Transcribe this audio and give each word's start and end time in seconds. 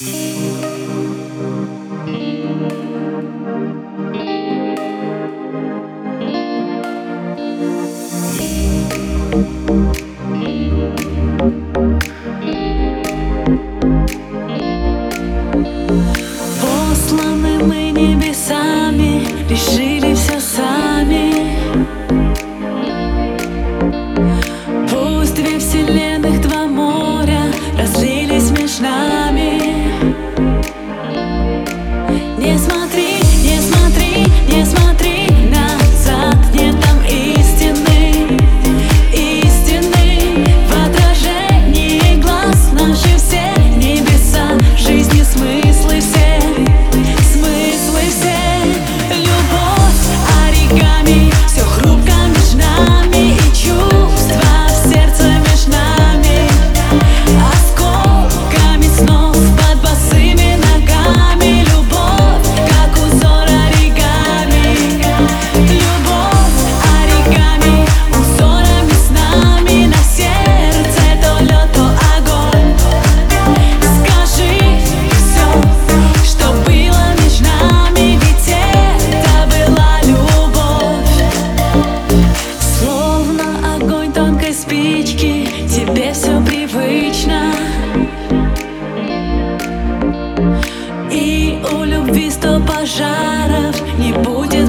Посланы 0.00 0.14
мы 17.62 17.90
небесами, 17.90 19.26
решили. 19.50 19.89
Не 32.40 32.56
смотри, 32.56 33.18
не 33.44 33.60
смотри, 33.60 34.24
не 34.48 34.64
смотри 34.64 35.26
назад. 35.50 36.38
Нет 36.54 36.74
там 36.80 36.98
истины, 37.04 38.38
истины 39.12 40.46
В 40.66 40.72
отражении 40.72 42.18
глаз. 42.18 42.70
Наши 42.72 43.14
все 43.18 43.52
небеса 43.76 44.56
Жизни 44.74 45.22
все, 46.00 46.40
смыслы 47.30 48.00
все. 48.08 48.40
Любовь 49.18 50.08
оригами 50.46 51.30
у 91.72 91.84
любви 91.84 92.30
сто 92.30 92.60
пожаров 92.60 93.76
не 93.98 94.12
будет. 94.12 94.59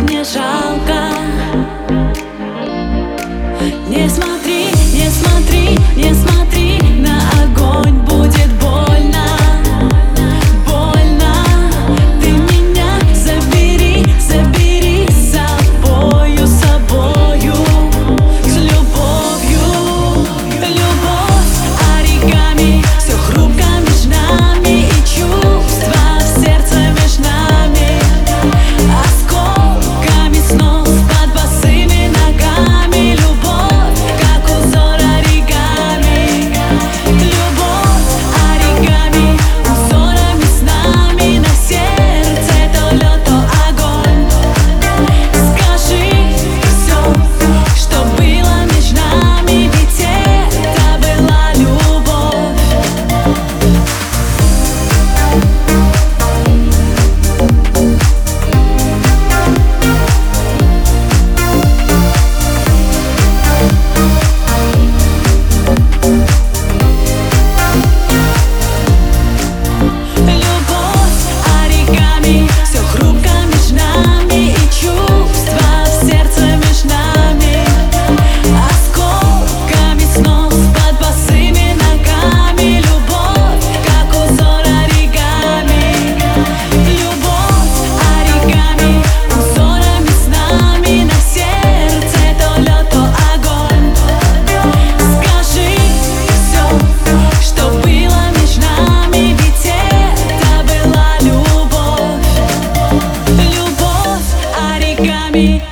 got 105.06 105.32
me. 105.34 105.71